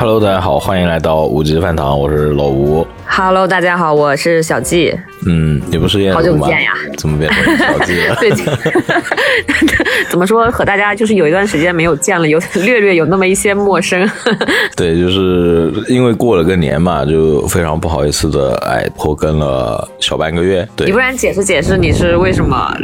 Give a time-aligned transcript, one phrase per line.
[0.00, 2.86] Hello，大家好，欢迎来到五级饭堂，我是老吴。
[3.04, 4.96] Hello，大家好，我是小季。
[5.28, 6.72] 嗯，也不是燕好久不见呀？
[6.96, 8.16] 怎么变成小季了？
[8.16, 8.46] 最近
[10.10, 14.08] 怎么说和大家就是有一段时间没有见了，有略略有那么一些陌生。
[14.74, 20.66] 对，就是因为过了个年嘛，就非常不好意思的，哎，拖更了小半个月。
[20.74, 22.74] 对你不，然解释解释你是为什么？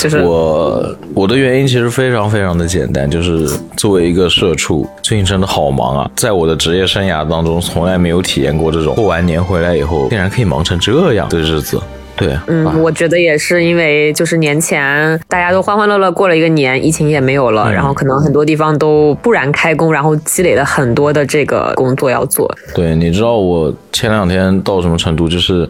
[0.00, 11.71] 就是我我的原因其实非常非常的简单，就是作为一个社畜，最近真的好忙啊，在我的职业生涯当中，从来没有体验过这种过完年回来以后，竟然可以忙成这样的日子。
[12.14, 22.54] 对，啊嗯，我觉得也是因为就是年前大家都欢欢乐乐过了一个年，疫情也没有了，嗯然后可能很多地方都不然开工，然后积累了很多的这个工作要做。
[22.74, 25.26] 对，你知道我前两天到什么程度？
[25.26, 25.68] 就是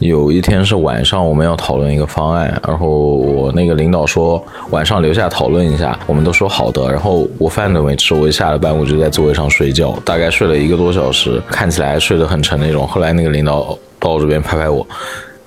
[0.00, 6.90] 有一天是晚上，我们要讨论一个方案，然后我那个领导说晚上留下讨论一下，我们都说好的。
[6.90, 12.84] 然后我饭都没吃，我一下了班我就在座位上睡觉，大概睡了一个多小时，看起来睡得很沉那种。
[12.86, 14.84] 后来那个领导到我这边拍拍我。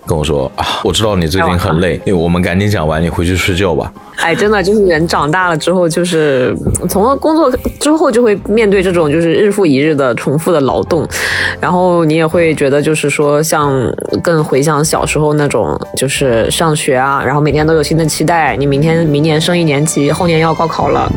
[0.10, 3.94] 跟我说啊，我知道你最近很累，因为我们赶紧讲完，你回去睡觉吧。
[4.16, 6.56] 哎，真的就是人长大了之后，就是
[6.90, 11.08] 从了工作之后就会面对这种就是日复一日的重复的劳动，
[11.60, 13.72] 然后你也会觉得就是说像
[14.24, 21.08] 更回想小时候那种就是上学啊，然后每天都有新的期待，你明天明年升一年级，后年要高考了，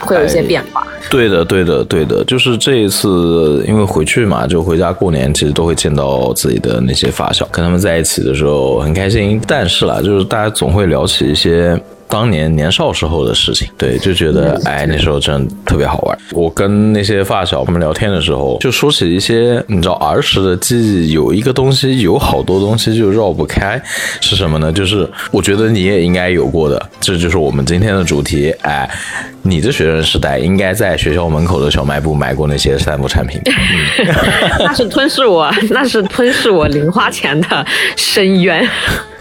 [0.00, 0.82] 会有一些变化。
[1.14, 9.40] 对的，对的，对的，就是这一次，因为回去嘛，就回家过年，其实都会见到自己的那些发小，跟他们在一起的时候很开心。
[9.46, 16.18] 但是啦，就是大家总会聊起一些当年年少时候的事情，对，就觉得哎，那时候真的特别好玩。
[16.32, 23.80] 我跟那些发小他们聊天的时候，就说起一些你知道儿时的记忆，有一个东西，有好多东西就绕不开，
[24.20, 24.72] 是什么呢？
[24.72, 28.88] 就是我觉得你也应该有过的，这就是我们今天的主题，哎。
[29.46, 33.38] 你的学生时代应该在学校门口的小卖部买过那些三无产品。
[34.58, 38.66] 那是吞噬我，那是吞噬我零花钱的深渊。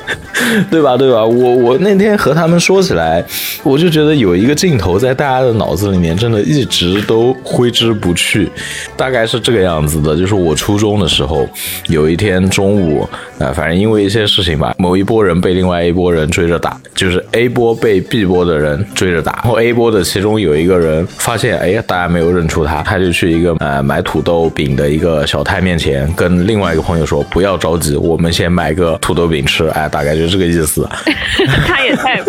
[0.69, 0.97] 对吧？
[0.97, 1.23] 对吧？
[1.23, 3.23] 我我那天和他们说起来，
[3.63, 8.49] 我就觉得有一个镜头在大家的脑子里面，真的一直都挥之不去。
[8.97, 11.47] 大概是这个样子的，就是我初中的时候，
[11.87, 13.07] 有一天中午，
[13.39, 30.87] 呃，反正因为一些事情吧，某一波人被另外一波人追着打，就是 A 波被 B 波的人追着打，然后 A 波的其中有一个人发现，哎呀，大家没有认出他，他就去一个呃买土豆饼的一个小摊面前，跟另外一个朋友说，不要着急，我们先买个土豆饼吃，哎，大概就这个意思。
[31.67, 32.19] 他也太，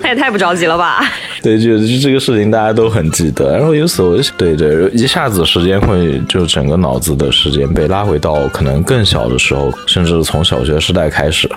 [0.00, 1.02] 他也太不着急了吧？
[1.42, 11.48] 对，就就这个事情大家都很记得，然后由此我就对对，一下子时间会就整个脑子的时间被拉回到可能更小的时候，甚至从小学时代开始，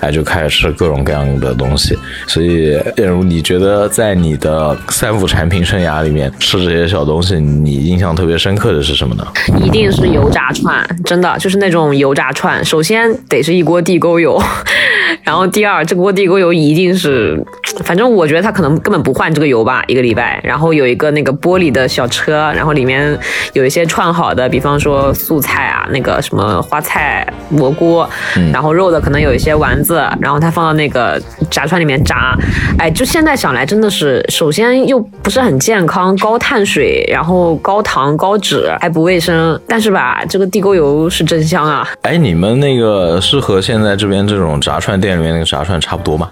[0.00, 1.98] 哎，就开始吃各种各样的东西。
[2.26, 9.26] 所以，例如你觉得在你的三副产品生涯里面吃这些小东西，你印象特别深刻的是什么呢？
[9.64, 12.64] 一定是油炸串，真的就是那种油炸串。
[12.64, 14.40] 首先得是一锅地沟油，
[15.24, 17.40] 然后第二，这锅地沟油一定是，
[17.84, 20.40] 反正我觉得他可能根本不换这个油吧，一个礼拜。
[20.42, 23.16] 然后有一个那个玻璃的小车，然后里面
[23.52, 28.04] 有一些串好的，比方说素菜啊，那个什么花菜、蘑菇，
[28.52, 31.20] 然后肉的可能有一些丸子，然后他放到那个
[31.50, 32.36] 炸串里面炸。
[32.78, 39.58] 哎，就现在想来，真的是，首先又不是很健康，高碳水，然后高糖、高脂，还不卫生。
[39.66, 41.88] 但是吧，这个地沟油是真香啊！
[42.02, 46.30] 哎，你们那个是和现在这边这种炸串店里面那个炸串差不多吗？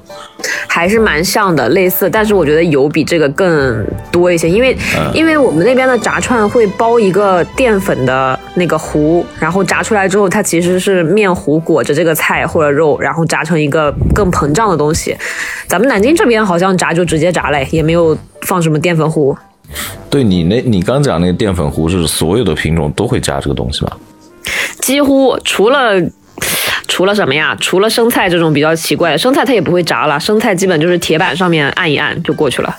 [0.66, 4.76] 还是蛮像的，类似，但是我觉得油比这个更多一些，因为、
[5.12, 15.16] 因为我们那边的炸串会包一个淀粉的那个糊，然后炸出来之后，它其实是面糊裹着这个菜或者肉，然后炸成一个更膨胀的东西。
[15.66, 19.36] 咱们南京这边好像炸就直接炸嘞，也没有放什么淀粉糊。
[20.08, 23.96] 对你那，你刚讲那个淀粉糊是所有的品种都会加这个东西吧？
[24.80, 26.00] 几乎除了
[26.88, 27.56] 除了什么呀？
[27.60, 32.76] 除了生菜这种比较奇怪的，生菜它也不会炸了，生菜基本就是铁板上面按一按就过去了。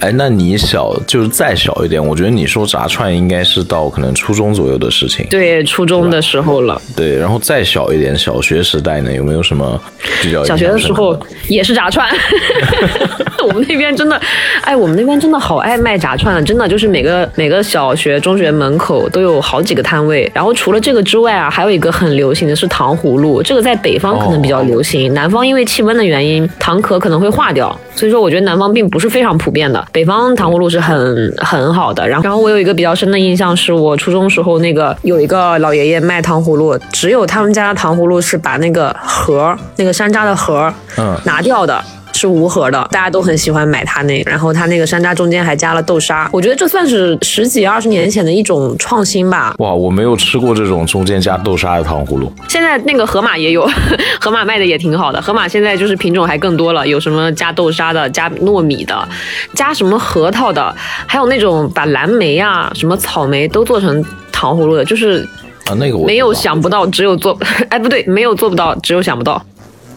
[0.00, 5.26] 哎，那你小就是再小一点，我觉得你说炸串应该是到可能初中左右的事情。
[5.28, 6.80] 对，初中的时候了。
[6.96, 9.80] 对，然后再小一点，小学时代呢，有没有什么
[10.22, 10.44] 比较？
[10.44, 11.18] 小学的时候
[11.48, 12.08] 也是炸串
[13.42, 14.20] 我们那边真的，
[14.62, 16.40] 哎，我们那边真的好爱卖炸串啊！
[16.42, 20.30] 真的就是每个每个小学、中学门口都有好几个摊位。
[20.34, 29.87] 然后除了这个之外啊，还有一个很流行的是糖葫芦，这个在北方可能比较流行，南方因为气温的原因，糖壳可能会化掉，所以说我觉得南方并不是非常普遍的。
[29.92, 32.06] 北方糖葫芦是很很好的。
[32.08, 41.82] 然后，然后我有一个比较深的印象，是我初中时候那个有一个老爷爷卖糖葫芦，只有他们家的糖葫芦是把那个核儿那个山楂的核儿嗯拿掉的。
[42.18, 44.28] 是无核的，大家都很喜欢买它那个。
[44.28, 49.54] 然后它那个山楂中间还加了豆沙，我觉得这算是十几二十年前的一种创新吧。
[49.58, 52.32] 哇，我没有吃过这种中间加豆沙的糖葫芦。
[52.48, 53.64] 现在那个盒马也有，
[54.20, 55.22] 盒马卖的也挺好的。
[55.22, 59.08] 盒马现在就是品种还更多了，有什么加豆沙的，加糯米的，
[59.54, 60.74] 加什么核桃的，
[61.06, 65.22] 还有那种把蓝莓啊、什么草莓都做成糖葫芦的，就是
[65.66, 67.38] 啊，那个我没有想不到，只有做，
[67.70, 69.40] 哎，不对，没有做不到，只有想不到。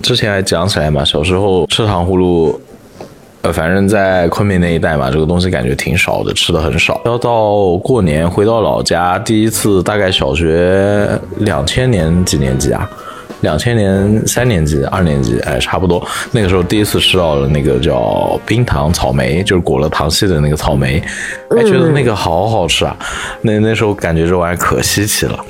[0.01, 2.59] 之前还讲起来嘛，小时候吃糖葫芦，
[3.43, 6.99] 呃，反正在昆明那一带嘛，这个东西感觉挺少的，吃的很少。
[7.05, 11.07] 要到过年回到老家，第一次大概小学
[11.37, 12.89] 两千年几年级啊？
[13.41, 16.05] 两千年三年级、二年级，哎，差不多。
[16.31, 21.01] 那个时候第一次吃到了那个叫冰糖草莓，就是裹了糖稀的那个草莓，
[21.49, 22.95] 哎，觉得那个好好吃啊。
[23.41, 25.43] 那那时候感觉这玩意儿可稀奇了。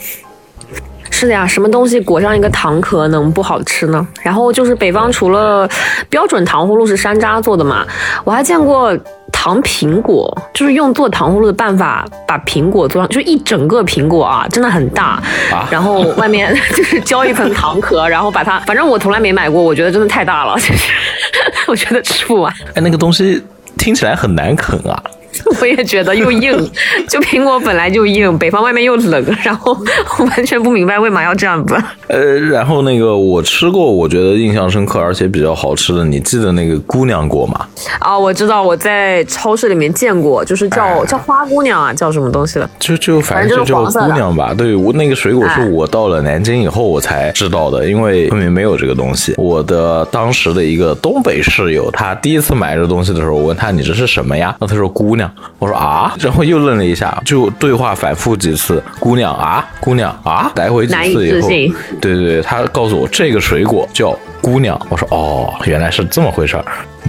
[1.22, 4.08] 是的呀，什么东西裹上一个糖壳能不好吃呢？
[4.24, 5.70] 然后就是北方除了
[6.10, 7.86] 标准糖葫芦是山楂做的嘛，
[8.24, 8.98] 我还见过
[9.32, 15.22] 糖苹果，就是用做糖葫芦的办法把苹果做上，就一整个苹果啊，真的很大，
[15.70, 20.92] 然后外面 就是浇一层糖壳，然后把它，反正我从来没买过，我觉得真的太大了，就是
[21.70, 22.52] 我觉得吃不完。
[22.74, 23.44] 哎，那个东西
[23.78, 25.00] 听起来很难啃啊。
[25.62, 26.52] 我也觉得又硬，
[27.08, 29.78] 就苹果本来就硬，北方外面又冷， 然后
[30.20, 31.76] 我完全不明白为嘛要这样子。
[32.08, 37.66] 呃，然后那个我吃过，我觉得印象深刻，而且比较好吃的，你记得那个姑娘果吗？
[38.00, 42.70] 啊，我知道，我在超市里面见过，就是叫叫花姑娘啊，叫什么东西的？
[42.80, 44.54] 就就反正就叫姑娘吧。
[44.54, 49.34] 对，我那个水果是我到了南京以后我才知道的，因为昆明没有这个东西。
[49.38, 54.56] 我的当时的一个东北室友，他第一次买这东西的时候，我问他你这是什么呀？
[54.60, 55.21] 那他说姑娘。
[55.60, 64.80] 我说啊，然后又愣了一下，就对话反复几次，姑娘啊，姑娘啊，来回几次以后，对对对，他告诉我这个水果叫姑娘。
[64.90, 66.66] 我说哦，原来是这么回事儿，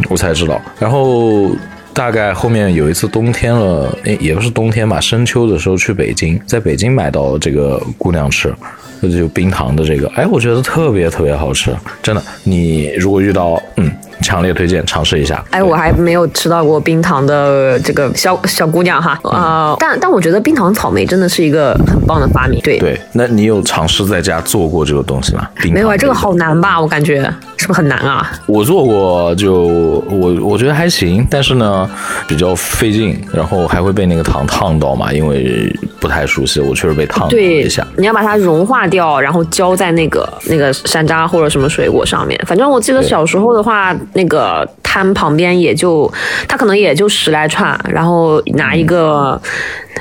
[0.08, 0.60] 我才知道。
[0.78, 1.50] 然后
[1.92, 8.54] 大概后面有一次冬天了，诶，也不是冬天吧，深秋的时候去北京，在北京买到这个姑娘吃，
[9.02, 12.22] 就冰糖的这个，哎，我觉得特别特别好吃，真的。
[12.44, 13.90] 你如果遇到，嗯。
[14.22, 15.44] 强烈推荐尝试一下。
[15.50, 19.76] 哎，我还没有吃到过冰糖的这个小小姑娘哈啊！
[19.78, 22.60] 但但我觉得冰糖草莓真的是一个很棒的发明。
[22.60, 25.46] 对对，那你有尝试在家做过这个东西吗？
[25.72, 26.80] 没有啊，这个好难吧？
[26.80, 27.20] 我感觉
[27.56, 28.32] 是不是很难啊？
[28.46, 29.62] 我做过，就
[30.10, 31.88] 我我觉得还行，但是呢
[32.28, 37.86] 比较费劲，然后还会被那个糖烫到嘛，因为不太熟悉，我确实被烫了一下。
[37.96, 42.38] 你要把它融化掉，然后浇在那个那个山楂或者什么水果上面。
[42.46, 43.96] 反正我记得小时候的话。
[44.14, 46.12] 那个摊旁边也就，
[46.46, 49.40] 他可能也就十来串，然后拿一个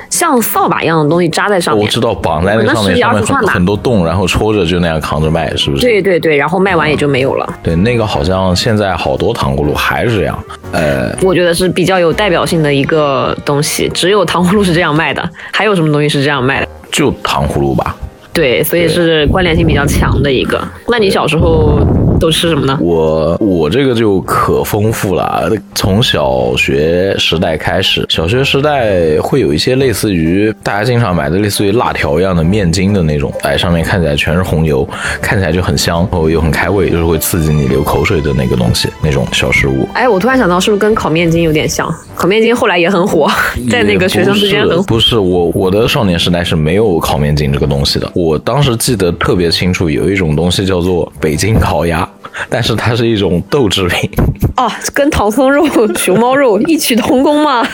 [0.09, 1.81] 像扫把一样的东西扎在上面。
[1.81, 5.81] 我知道绑在那个上面，上面很很多洞，然后抽着就那样扛着卖，是不是？
[5.81, 7.53] 对对对，然后卖完也就没有了。
[7.63, 10.37] 对，那个好像现在好多糖葫芦还是这样。
[10.73, 15.23] 呃，我觉得是比较有代表性的一个东西，只有糖葫芦是这样卖的，
[15.53, 16.67] 还有什么东西是这样卖的？
[16.91, 17.95] 就糖葫芦吧。
[18.33, 20.61] 对，所以是关联性比较强的一个。
[20.89, 21.79] 那你小时候？
[22.21, 22.77] 都吃什么呢？
[22.79, 34.87] 我我这个就可丰富了，从小学时代开始，小学时代会有一些类似于大家经常买的类似于辣条一样的面筋的那种，哎，上面看起来全是红油，
[35.19, 39.89] 看起来就很香，然后又很开胃，就是会刺激你流口水的那个东西，那种小食物。
[39.93, 41.91] 哎，我突然想到，是不是跟烤面筋有点像？
[42.15, 43.27] 烤面筋后来也很火，
[43.69, 44.83] 在那个学生之间很火。
[44.83, 52.07] 不是我我的少年时代是没有烤面筋这个东西的，我当时记得特别清楚，有一种东西叫做北京烤鸭。
[52.49, 54.09] 但是它是一种豆制品
[54.57, 57.65] 哦，跟唐僧肉、 熊猫肉异曲同工吗？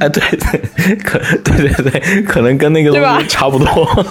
[0.00, 4.06] 哎，对对，可对对对，可能跟那个东西差不多。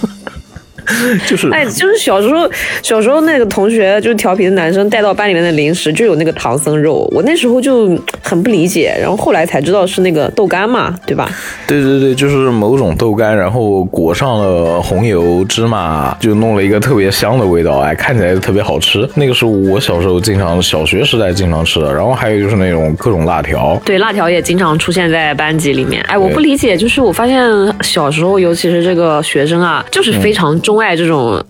[1.27, 2.49] 就是哎，就是小时候，
[2.81, 7.89] 小时候那个同学就是调皮的男生带到班里面的零食就有那个唐僧肉，我那时候就
[8.21, 11.29] 很不理解，然后后来才知道是那个豆干嘛，对吧？
[11.67, 19.07] 对对对，就是某种豆干，然后裹上了红油芝麻，就弄了一个特别香的味道，哎，看起来特别好吃。
[19.15, 26.01] 那个是我小时候经常小学时代经常吃的，然后还有就是那种各种辣条，对，辣条也经常出现在班级里面。
[26.03, 27.37] 哎，我不理解，就是我发现
[27.81, 31.43] 小时候，尤其是这个学生啊，就是非常钟爱这种。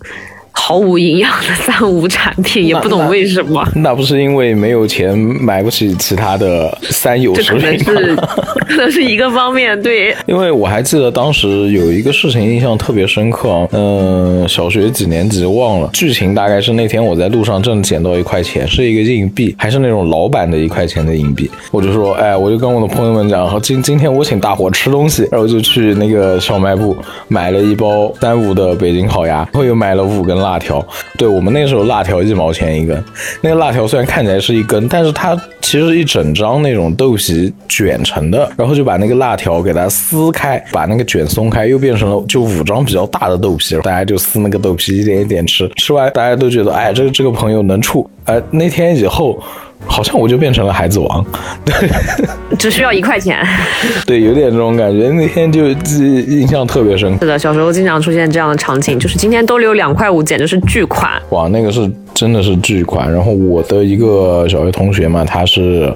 [0.59, 3.65] 毫无营养的三无产品，也不懂为什么。
[3.75, 8.27] 那不是因为没有钱买不起其他的三有食品吗？
[8.67, 10.13] 可能是一个方面，对。
[10.25, 21.49] 因为我还记得当时有一个事情印象特别深刻，嗯，小学几年级忘了，剧情大概是那天我在路上正捡到一块钱，是一个硬币，还是那种老版的一块钱的硬币。
[21.71, 26.97] 我就说，哎，我就跟我的朋友们讲，今今天我请大伙吃东西，然后就去那个小卖部
[27.29, 30.46] 买了一包三无的北京烤鸭，然后又买了五根辣。
[30.47, 30.85] 辣条。
[31.17, 33.03] 对我们那时候辣条一毛钱一根，
[33.41, 48.09] 那个辣条虽然看起来是一根，但是它其实一整张那种豆皮卷成的，然后就把那个辣条给它撕开，把那个卷松开，又变成了就五张比较大的豆皮，大家就撕那个豆皮一点一点吃，吃完大家都觉得哎，这个这个朋友能处。
[48.23, 49.41] 哎，那天以后。
[49.85, 51.25] 好像我就变成了孩子王，
[51.63, 51.73] 对，
[52.57, 53.37] 只需要一块钱，
[54.05, 55.09] 对，有点这种感觉。
[55.09, 57.11] 那天就记印象特别深。
[57.19, 61.11] 是的，小时候经常出现这样的场景，就是今天兜里有两块五，简直是巨款。
[61.29, 63.11] 哇，那个是真的是巨款。
[63.11, 65.93] 然后我的一个小学同学嘛，他是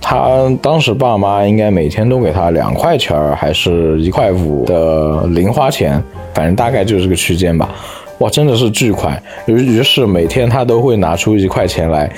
[0.00, 6.02] 他当时爸妈应该每天都给他两块钱儿，还是一块五的零花钱，
[6.34, 7.68] 反正大概就是这个区间吧。
[8.18, 9.20] 哇，真的是巨款。
[9.46, 12.10] 于于是每天他都会拿出一块钱来。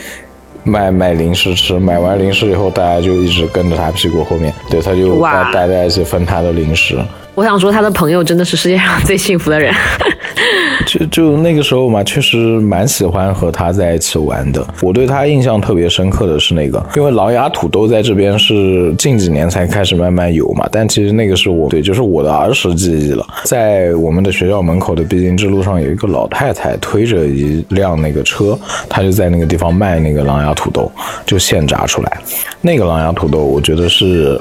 [0.65, 5.21] 买买零食吃，买完零食以后，大家就一直跟着他屁股后面，对，他就
[5.53, 6.97] 待在一起分他的零食。
[7.35, 9.75] 我想说，他的朋友真的是世界上最幸福的人。
[10.87, 14.67] 就就那个时候嘛，确实蛮喜欢和他在一起玩的。
[14.81, 23.27] 我对他印象特别深刻的是那个，因为狼牙土豆在这边是近几年才开始慢慢有嘛，但其实那个是我对，就是我的儿时记忆了。
[23.45, 30.91] 在我们的学校门口的必经之路上，有一个老太太推着一辆那个车，她就在那个地方卖那个狼牙土豆，
[31.25, 32.19] 就现炸出来。
[32.61, 34.41] 那个狼牙土豆，我觉得是。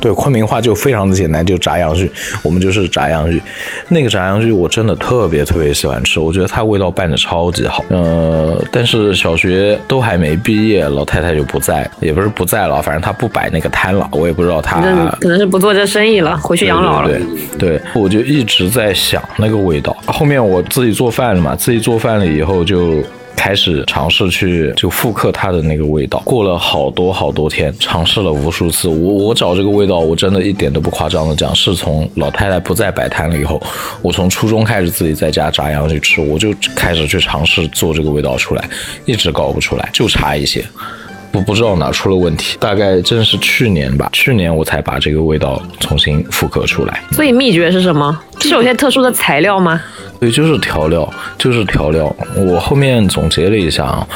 [0.00, 2.10] 对，昆明话就非常的简单，就炸洋芋，
[2.42, 3.40] 我们就是炸洋芋。
[3.88, 7.84] 那个炸洋芋我真的特别特别喜欢吃，我觉得它味道拌的超级好。
[7.88, 14.80] 呃，但是小学都还没毕业，老太太就不在，也不是不在了，反正她不摆那个摊了，我也不知道她
[15.20, 17.08] 可能是不做这生意了，回去养老了。
[17.08, 17.20] 对
[17.58, 19.96] 对，我就一直在想那个味道。
[20.06, 23.02] 后面我自己做饭了嘛，自己做饭了以后就。
[23.36, 28.88] 开始尝试去就复刻它的那个味道，过了好多好多天，尝试了无数次。
[28.88, 33.60] 我我找这个味道，我真的一点都不夸张的讲，是从老太太不再摆摊了以后，
[34.00, 38.64] 我从初中开始自己在家炸洋去吃，我就开始去尝试做这个味道出来，
[39.04, 40.64] 一直搞不出来，就差一些。
[41.32, 47.02] 我不知道哪出了问题，大概正是去年吧，去年我才把这个味道重新复刻出来。
[47.10, 48.16] 所以秘诀是什么？
[48.40, 49.80] 是有些特殊的材料吗？
[50.20, 52.14] 对，就是调料，就是调料。
[52.36, 54.06] 我后面总结了一下啊。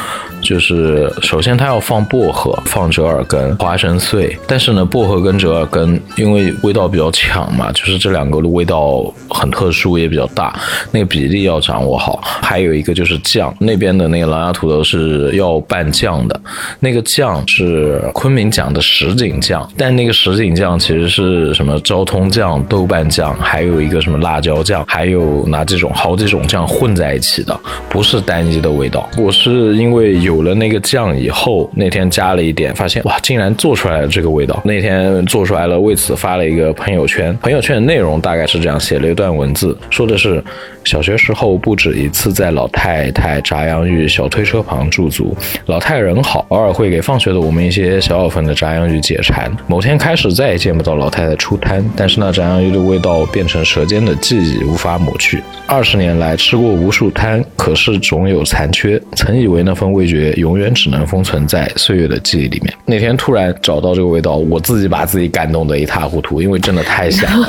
[0.48, 4.34] 就是首先它要放薄荷，放折耳根、花生碎。
[4.46, 10.58] 但是呢，薄荷跟折耳根因为味道比较强嘛，就是这两个的味道很特殊，也比较大，
[10.90, 12.22] 那个比例要掌握好。
[12.22, 16.40] 还有一个就是酱，那边的那个狼牙土豆是要拌酱的，
[16.80, 27.54] 那个酱是昆明讲的什锦酱，但那个什锦酱其实是什么昭通酱、豆瓣酱，还有一个什么辣椒酱，还有拿这种好几种酱混在一起的，
[27.90, 29.06] 不是单一的味道。
[29.18, 30.08] 我是因为。
[30.18, 34.60] 有了那个酱以后，那天加了一点，发现哇，竟然做出来了这个味道。
[34.64, 37.36] 那天做出来了，为此发了一个朋友圈。
[37.38, 40.42] 朋友圈的内容大概是这样，写了一段文字，说的是
[40.84, 49.50] 小学时候不止一次在老太太炸洋芋小推车旁驻足，老太人好，偶尔会给放学的我们一些小小份的炸洋芋解馋。
[49.66, 55.42] 某天开始再也见不到老太太出摊，但是那炸洋芋的味道变成舌尖的记忆，无法抹去。
[55.66, 59.00] 二十年来吃过无数摊，可是总有残缺。
[59.14, 60.17] 曾以为那份味觉。
[60.36, 62.74] 永远只能封存在岁月的记忆里面。
[62.84, 67.48] 那天突然找到这个味道，我自己把自己感动得一塌糊涂，因为真的太香了，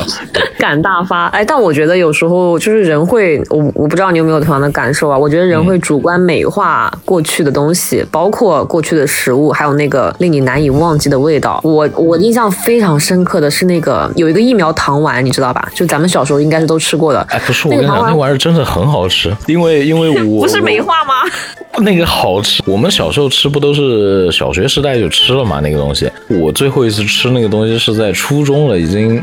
[0.57, 1.27] 感大发。
[1.27, 5.17] 哎，但我觉得有时候就是人会，我我不知道你有没有同样的感受啊？
[5.17, 11.61] 我觉得人会主观美化过去的东西，包括过去的食物，还有那个令你难以忘记的味道。
[11.63, 15.69] 我我印象非常深刻的是那个有一个疫苗糖丸，你知道吧？
[15.73, 17.21] 就咱们小时候应该是都吃过的。
[17.29, 21.13] 哎，不是，我跟你讲，那玩意儿真的很好吃，因为因为我不是美化吗？
[21.81, 25.59] 那个好吃，我们小时候吃不都是小学时代就吃了嘛？
[25.59, 29.21] 那个东西，我最后一次吃那个东西是在初中了，已经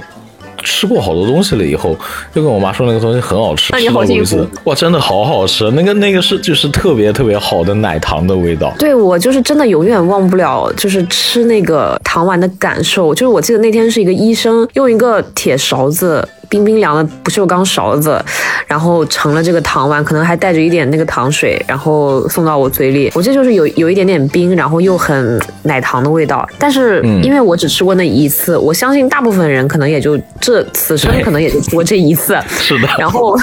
[0.65, 1.65] 吃过好多东西了。
[1.65, 1.97] 以后
[2.35, 4.75] 就跟我妈说那个东西很好吃，那你好幸福哇！
[4.75, 8.75] 真的好好吃，那个那个是就是特别特别好的奶糖的味道。
[8.79, 13.15] 对我就是真的永远忘不了，就是吃那个糖丸的感受。
[13.15, 16.27] 就是我记得那天是一个医生用一个铁勺子。
[16.49, 18.23] 冰冰凉的不锈钢勺子，
[18.67, 23.11] 然后盛了这个糖丸，可能还带着一点那个糖水，然后送到我嘴里。
[23.15, 26.49] 我这就是有有一点点冰，然后又很奶糖的味道。
[26.59, 32.39] 但是因为我只吃过那一次，我相信大部分人可能也就这此生可能也就吃过这一次。
[32.59, 32.89] 是的。
[32.99, 33.37] 然后，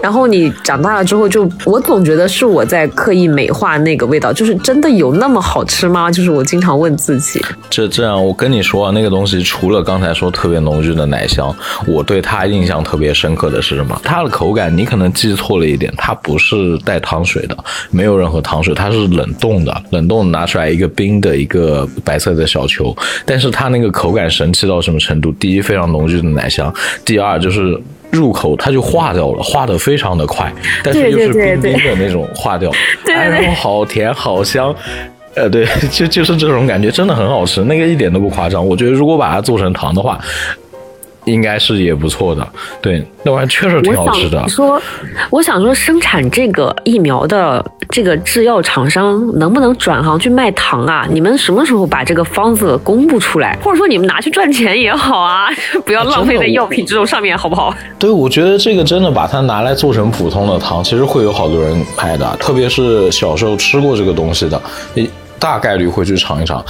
[0.00, 6.08] 然后你长大了之后，就我总觉得是我在刻意美化那个味道，就是真的有那么好吃吗？
[6.10, 7.44] 就是我经常问自己。
[7.68, 11.52] 这这样，我跟你说啊，那个东西除了刚才说特别浓郁的奶香，
[11.88, 12.19] 我对。
[12.20, 14.00] 它印象特别深刻的是什么？
[14.04, 17.56] 它的口感你可能记错了一点，它不是带糖水的，
[17.90, 25.30] 没有任何糖水，它是冷冻的，冷冻拿出来一个冰的一个白色的小球，但是它那个口感神奇到什么程度？
[25.32, 26.70] 第一，非常浓郁的奶香；
[27.04, 27.78] 第二，就是
[28.10, 32.70] 入口它就化掉了，化的非常的快，但是又是冰冰的那种化掉，
[33.14, 34.74] 哎，然后好甜好香。
[35.36, 38.66] 呃， 对，就就是这种感觉，真的很好吃，那个一点都不夸张。
[38.66, 40.18] 我觉得如果把它做成糖的话，
[41.24, 42.46] 应该是也不错的。
[42.80, 44.48] 对，那玩意确实挺好吃的。
[44.48, 44.80] 说，
[45.30, 51.06] 我想说，生产这个疫苗的这个制药厂商能不能转行去卖糖啊？
[51.10, 53.58] 你们什么时候把这个方子公布出来？
[53.62, 55.48] 或者说你们拿去赚钱也好啊，
[55.84, 57.74] 不要浪费在药品这种上面，好不好？
[57.98, 64.60] 对，我觉得这个真的把它拿来做成普通的糖，其实会有好多人买的，特别是小时候吃过这个东西的。
[65.40, 66.62] 大概率会去尝一尝，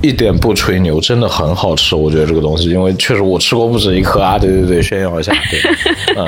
[0.00, 1.94] 一点不吹牛，真的很好吃。
[1.96, 4.38] 我觉得这个东西，因为确实我吃过不止一颗啊。
[4.40, 5.32] 对对对，炫耀一下。
[5.50, 5.60] 对，
[6.16, 6.26] 嗯，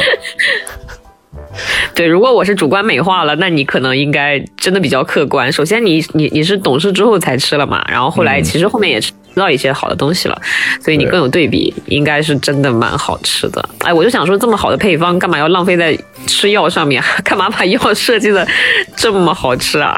[1.94, 2.06] 对。
[2.06, 5.50] 如果我是主观美化了，那你可能应该真的比较客观。
[5.50, 10.42] 首先，你你你是懂事之后才吃了嘛，然后后来其实后面也吃到一些好的东西了，
[10.82, 13.62] 所以你更有对比，应该是真的蛮好吃的。
[13.80, 17.02] 哎，我就想说，这么好的配方，干嘛要浪费在吃药上面？
[17.22, 18.46] 干嘛把药设计的
[18.96, 19.96] 这么好吃啊？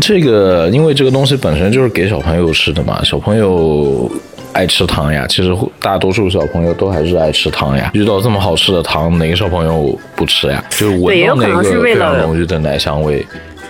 [0.00, 4.10] 这个，因为这个东西本身就是给小朋友吃的嘛，小朋友
[4.52, 5.26] 爱吃糖呀。
[5.28, 7.90] 其实大多数小朋友都还是爱吃糖呀。
[7.94, 10.64] 遇到这么好吃的糖，哪个小朋友不吃呀？
[10.70, 13.24] 就是闻到那个非常浓郁的奶香味。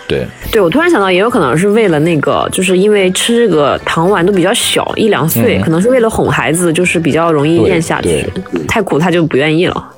[0.08, 8.28] 对，对我突然想到，也有可能是为了那个，就是因为吃这个糖丸都比较小，一两岁，可能是为了哄孩子，就是比较容易咽下去，
[8.68, 9.88] 太苦他就不愿意了。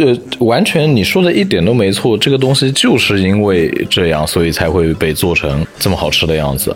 [0.00, 6.74] 这完全你说的一点都没错，这个东西就是因为这样，所以才会被做成这么好吃的样子。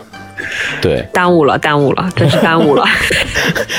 [0.83, 2.85] 对，耽误了，耽误了，真是耽误了。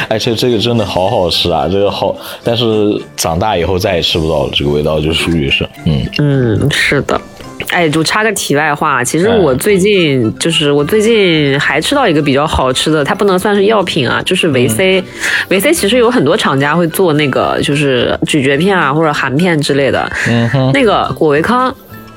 [0.09, 7.21] 而 且这个真的好好吃啊，这个好，但是长大以后再也吃不到了，这个味道就属于是，嗯嗯，是的。
[7.69, 15.03] 哎，就插个题外话，其实我最近就是我最近还吃到一个比较好吃的，它不能算是药品啊，就是维 C，
[15.49, 21.73] 维 C 其实有很多厂家会做那个就是咀嚼片啊或者含片之类的，嗯哼，那个果维康。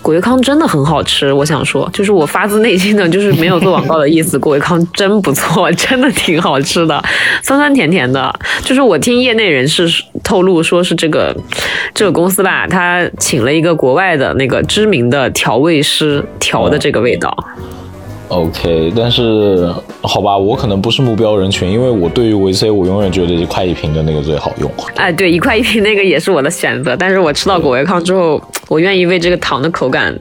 [0.08, 4.38] 果维康真的很好吃，我想说，就是我发自内心的，就是没有做广告的意思。
[4.38, 7.04] 果维康真不错，真的挺好吃的，
[7.42, 8.34] 酸酸甜甜的。
[8.62, 9.86] 就是我听业内人士
[10.24, 11.36] 透露，说是这个
[11.92, 17.36] 这个公司吧，他请了一个国外的那个知名的调味师调的这个味道。
[18.28, 24.70] OK，但是好吧，我可能不是目标人群，因为我对于维 C，我永远觉得一块一瓶的那个最好用。
[24.96, 30.14] 哎，对，一块一瓶那个也是我的选择，但是我吃到果维康之后，我愿意为这个糖的口感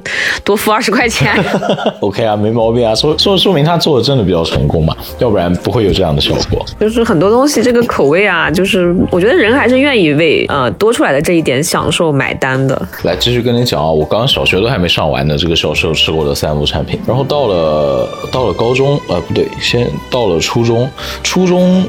[0.43, 1.33] 多付二十块钱。
[1.99, 6.65] OK 啊，没毛病啊，说说说明他做的真的比较成功嘛，要不然不会有这样的效果。
[6.79, 12.81] 就是很多东西这个口味啊，就是我觉得人还是愿意为呃多出来的这一点享受买单的。
[13.03, 17.96] 来继续跟你讲啊，我刚刚小学都还没上完呢，这个小时候吃过的三无产品，然后到了。
[17.97, 20.87] 呃，到了高中，呃，不对，先到了初中。
[21.23, 21.83] 初中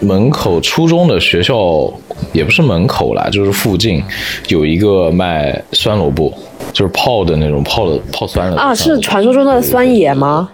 [0.00, 1.90] 门口，初中的学校
[2.32, 4.02] 也不是门口啦，就是附近
[4.48, 6.30] 有一个卖酸萝卜，
[6.74, 10.50] 就是泡的那种，泡的泡酸的啊，是传说中的酸野吗？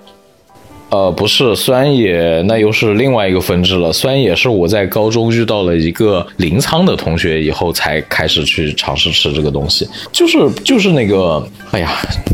[0.91, 3.93] 呃，不是酸野，那又是另外一个分支了。
[3.93, 9.89] 酸野是我在高中遇到了一个临沧的同学以后，才开始去尝试吃这个东西。
[10.11, 11.93] 就是就是那个，哎呀，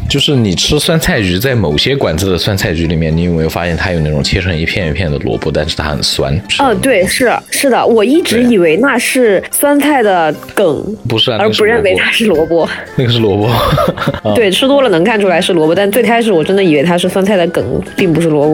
[0.08, 6.34] 就是你吃酸菜鱼，在某些馆子的酸菜鱼里面，你有没有发现它有那种切成一片一片的萝卜，但是它很酸？
[6.58, 12.66] 哦，对，是是的，我一直以为那是酸菜的梗，不是，而不认为它是萝卜。
[12.96, 14.34] 那个是萝卜。
[14.34, 17.62] 对， 吃多了能看出来是萝卜，但最开始我真的以为它是酸菜的梗，
[17.94, 18.40] 并不是萝。
[18.40, 18.45] 卜。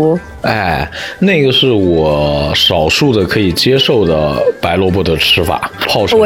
[0.43, 6.19] 哎，那个是我少数的可以接受的白萝卜的吃法，泡成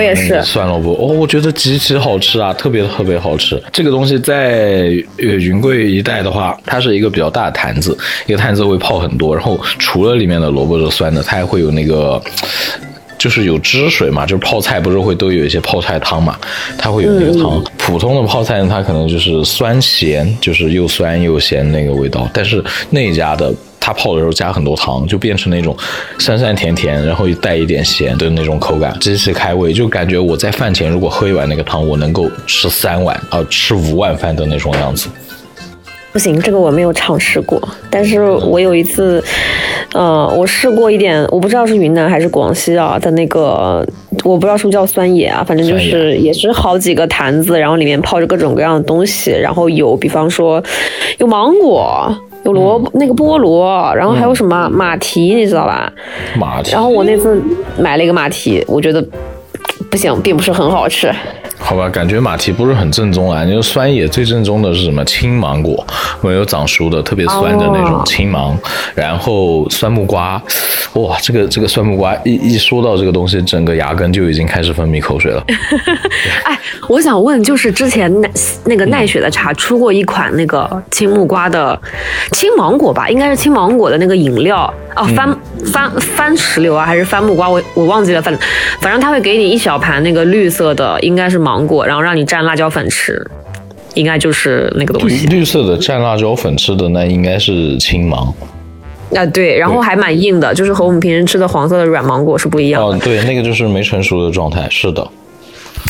[0.42, 3.62] 酸萝卜哦，我觉得极其好吃啊，特别特别好吃。
[3.72, 12.20] 这个东西在呃云贵一带的话，它是一个比较大的坛子，一个坛子会泡很多，然后除了里面的萝卜是酸的，它还会有那个。
[13.18, 16.38] 就是有汁水嘛，就是泡菜不是会都有一些泡菜汤嘛，
[16.76, 17.62] 它会有那个汤。
[17.78, 22.28] 普通的泡菜呢，它可能就是酸咸，就是又酸又咸那个味道。
[22.32, 25.76] 但是那家的，它泡的时候加很多糖，就变成那种
[26.18, 29.72] 酸酸甜甜，然后带一点咸的那种口感，极其开胃。
[29.72, 35.08] 就感觉我在饭前如果喝一碗那个汤，我能够吃三碗啊，吃五碗饭的那种样子。
[36.12, 39.22] 不行，这个我没有尝试过，但是我有一次，
[39.96, 43.82] 呃，我试过一点，我不知道是云南还是广西啊的那个，
[44.24, 50.62] 我不知道是不是叫酸野啊，反正就是也是好几个坛子，然后里面泡着各种各样的东西，然后有比方说
[51.16, 55.90] 有芒果，有萝卜那个菠萝，然后还有什么马蹄，你知道吧？
[56.38, 56.72] 马蹄。
[56.72, 57.42] 然后我那次
[57.78, 59.02] 买了一个马蹄，我觉得
[59.90, 61.10] 不行，并不是很好吃。
[61.66, 63.44] 好吧，感觉马蹄不是很正宗啊。
[63.44, 65.04] 你说酸野最正宗的是什么？
[65.04, 65.84] 青芒果，
[66.20, 68.56] 没有长熟的，特别酸的那种青芒。
[68.94, 70.40] 然后酸木瓜，
[70.94, 75.44] 哇，这个这个酸木瓜一一说到这个东西，整个牙根就已经开始分泌口水了。
[76.44, 76.56] 哎，
[76.88, 78.30] 我想问，就是之前奈
[78.64, 81.76] 那个奈雪的茶出过一款那个青木瓜的
[82.30, 87.48] 青芒果吧，应该是青芒果的那个饮料哦，番番番石榴啊，还是番木瓜？
[87.48, 88.40] 我我忘记了，反正
[88.80, 91.66] 反正他会给你一小盘那个绿色的，应该是芒。
[91.66, 93.20] 果，然后让你蘸辣椒粉吃，
[93.94, 95.26] 应该就是那个东西。
[95.26, 98.32] 绿色的蘸辣椒粉吃的那应该是青芒。
[99.14, 102.96] 啊，对，然后还蛮硬的，就是和我们平时吃的黄色的软芒果是不一样的。
[102.96, 104.68] 哦，对，那个就是没成熟的状态。
[104.70, 105.06] 是的。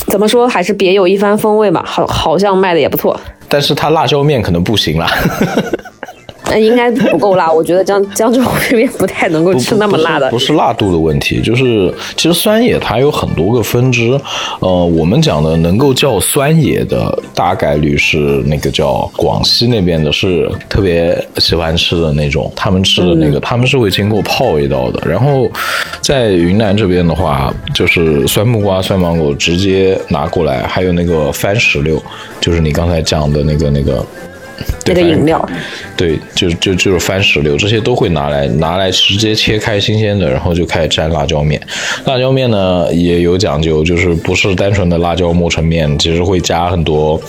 [0.07, 1.83] 怎么说，还是别有一番风味吧。
[1.87, 3.19] 好，好像卖的也不错。
[3.49, 5.07] 但是它辣椒面可能不行了。
[6.49, 10.31] 那应该不够辣，我觉得江江浙这边不太能够吃那么辣的。
[10.31, 14.19] 不是辣度的问题，就是其实酸野它有很多个分支。
[14.61, 22.51] 呃，我们讲的能够叫酸野的，大概率是那个叫广西那边的，是特别喜欢吃的那种。
[22.55, 25.11] 他们吃的那个，他们是会经过泡一道的。
[25.11, 25.51] 然后
[26.01, 32.01] 在云南这边的话，就是酸木瓜、酸芒果直接拿过来，还有那个番石榴，
[32.41, 34.05] 就是你刚才讲的那个那个。
[34.87, 35.49] 那个饮料，
[35.97, 41.61] 对，就就就是番石榴，这些都会拿来拿来直接切开新鲜的，然后就开始蘸辣椒面。
[42.05, 47.21] 辣椒面呢也有讲究，就是不是单纯的辣椒磨成面，其实会加很多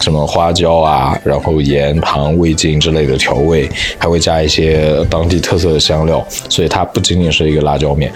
[0.00, 8.12] 什么花椒啊，然后盐、糖、味精之类的调味，还会加一些当地特色的香料，所以它不仅仅是一个辣椒面。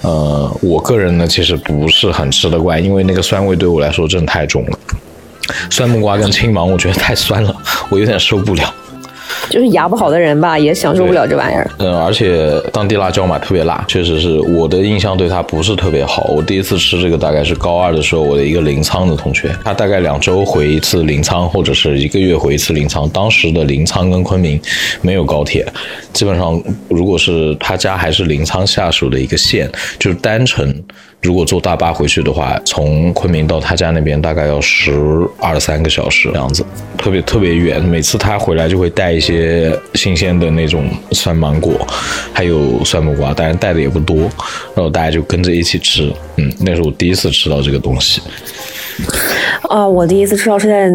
[0.00, 4.78] 呃，我个人呢其实不是很吃得惯，因为那个酸味对我来说真的太重了。
[5.70, 7.54] 酸木瓜跟青芒，我觉得太酸了，
[7.90, 8.74] 我有点受不了。
[9.50, 11.70] 就是牙不好的人吧，也享受不了这玩意儿。
[11.78, 16.24] 嗯，而且当地辣椒嘛，特别辣，确实是我的印象对它不是特别好。
[16.34, 23.08] 我第一次吃这个大概是高二的时候，我的一个临沧的同学，他大概两周回一次临沧，或者是一个月回一次临沧。
[23.10, 24.60] 当时的临沧跟昆明
[25.02, 25.66] 没有高铁，
[26.12, 30.74] 基本上如果是他家还是临沧下属的一个县，就是单程。
[31.20, 34.92] 如果坐大巴回去的话，从昆明到他家那边大概要十
[35.40, 36.64] 二三个小时这样子，
[36.96, 37.82] 特别特别远。
[37.82, 41.86] 每次他回来就会带一些新鲜的那种酸芒果，
[42.32, 44.20] 还有酸木瓜，当然带的也不多，
[44.74, 46.12] 然后大家就跟着一起吃。
[46.36, 48.22] 嗯，那是我第一次吃到这个东西。
[49.68, 50.88] 啊，我第一次吃到是在，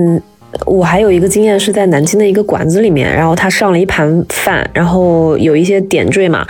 [0.66, 6.48] 我还有一个经验是在南京的一个馆子里面，然后他上了一盘饭，然后有一些点缀嘛。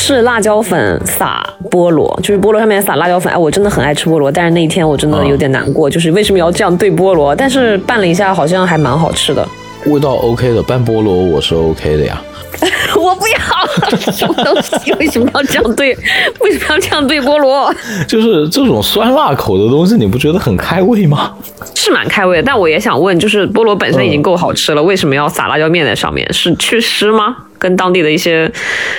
[0.00, 3.30] 是辣椒粉撒菠萝，就是菠萝上面撒辣椒粉。
[3.30, 7.34] 哎，我真的很爱吃菠萝，但是那一天我真的有点难过，就是为什么要这样对菠萝？
[7.34, 9.46] 但是拌了一下，好像还蛮好吃的，
[9.86, 10.62] 味道 OK 的。
[10.62, 12.22] 拌菠萝我是 OK 的呀。
[12.96, 14.92] 我不要什么东西？
[14.94, 15.96] 为什么要这样对？
[16.40, 17.72] 为什么要这样对菠萝？
[18.08, 21.34] 就是这种酸辣口的东西，你不觉得很开胃吗？
[21.74, 26.26] 是蛮开胃，但我也想问，就是菠萝本身已经够好吃了，为什么要撒辣椒面在上面？
[26.32, 27.36] 是祛湿吗？
[27.58, 28.50] 跟当地的一些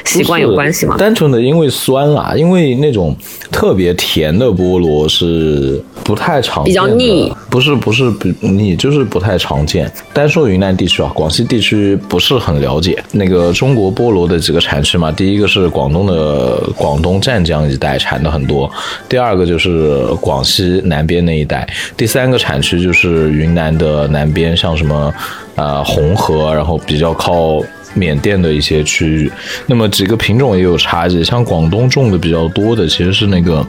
[0.05, 0.95] 习惯有关系吗？
[0.97, 3.15] 单纯的因为酸啊，因为那种
[3.51, 7.33] 特别甜的菠萝是不太常见，比较腻。
[7.49, 9.91] 不是不是不腻，就是不太常见。
[10.13, 13.01] 单说云南地区啊，广西地区不是很了解。
[13.11, 18.69] 那个中国菠萝的几个产区嘛，第一个是广东的广东湛江一带产的很多，
[19.07, 21.67] 第二个就是广西南边那一带，
[21.97, 25.11] 第三个产区就是云南的南边，像什么
[25.55, 27.59] 呃红河，然后比较靠。
[27.93, 29.31] 缅甸的一些区域，
[29.67, 33.65] 那么几个品种也有差异，像广东种的比较多的其实是那个。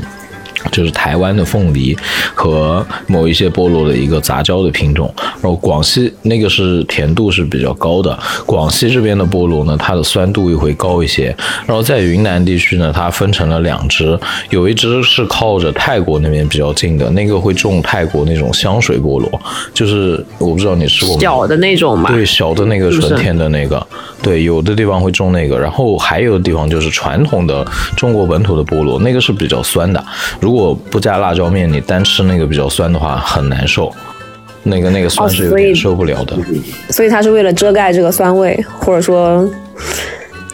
[0.71, 1.97] 就是台湾的凤梨
[2.35, 11.35] 和某一些菠萝的一个杂交的品种，然后广西那个是甜度是比较高的，广西这边的菠萝呢，它的酸度又会高一些。
[11.67, 14.19] 然后在云南地区呢，它分成了两支，
[14.51, 19.41] 有一支是靠着泰国那边比较近的，那个会种泰国那种香水菠萝，
[19.73, 22.11] 就是我不知道你吃过小的那种吗？
[22.11, 23.85] 对，小的那个纯甜的那个，
[24.23, 30.05] 对，有的地方会种那个，然后还有的地方就是传统的中国本土的菠萝，那个是比较酸的。
[30.41, 33.89] 如如果不加辣椒面，你单吃那个比较酸的话，很难受。
[34.65, 36.37] 那个那个酸是有点受不了的。
[36.89, 39.49] 所以它是为了遮盖这个酸味，或者说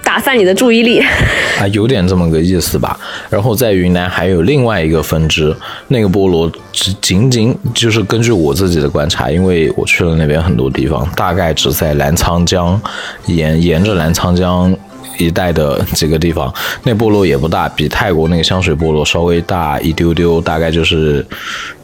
[0.05, 1.01] 打散你的注意力
[1.59, 3.01] 啊，有点这么个意思吧。
[3.31, 5.57] 然后在云南还有另外一个分支，
[5.89, 12.79] 那个菠萝只仅仅就是根据我自己的观察，因为我去了那边很多地方，大概只在澜沧江
[13.25, 14.77] 沿沿着澜沧江。
[15.19, 16.53] 一带的几个地方，
[16.83, 21.25] 那部落也不大，比泰国那个香水部落稍微大一丢丢，大概就是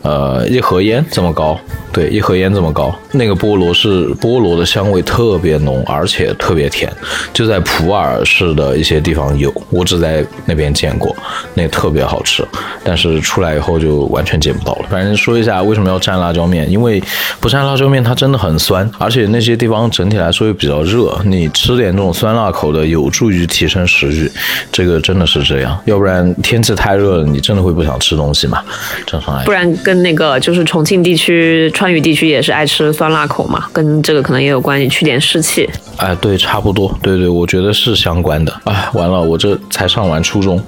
[0.02, 1.58] 呃一盒烟这么高，
[1.92, 2.94] 对，一盒烟这么高。
[3.12, 6.90] 那个菠萝是菠萝的香味特别浓，而且特别甜，
[7.32, 11.14] 就在普洱市的一些地方有，我只在那边见过，
[11.54, 12.46] 那特别好吃，
[12.82, 14.86] 但是出来以后就完全见不到了。
[14.90, 17.02] 反正说一下为什么要蘸辣椒面，因为
[17.40, 24.30] 不蘸辣椒面它真的很酸，而且那些地方整体来说又比较热，你吃点这种酸辣口的有助于提升食欲，
[24.70, 28.62] 这个真的是这样，要不然天气太热了，你真的会不想吃东西嘛？
[29.06, 29.46] 正常来说。
[29.46, 35.68] 不然跟那个就是重庆地区、川渝地区也是爱吃酸辣口嘛，跟这个可能也有关系，去点湿气。
[35.96, 38.52] 哎，对，差不多，对对，我觉得是相关的。
[38.64, 40.62] 哎，完了，我这才上完初中。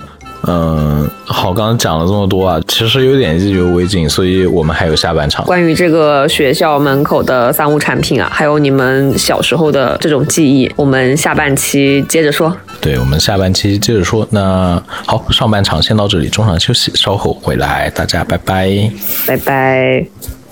[0.46, 5.44] 嗯，好，刚刚讲了这么多啊，其实有点意犹未尽，所以我们还有下半场。
[5.44, 12.54] 关于这个学校门口的三无产品啊，还有你们小时候的这种记忆，我们下半期接着说。
[12.80, 14.26] 对，我们下半期接着说。
[14.30, 18.90] 那好，上半场先到这里，中场休息，稍后回来，大家拜拜，
[19.26, 20.43] 拜拜。